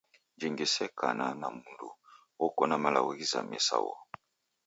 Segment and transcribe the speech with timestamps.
[0.39, 1.89] Jingi se kana na mundu
[2.39, 3.95] wokona malagho ghizamie sa uo.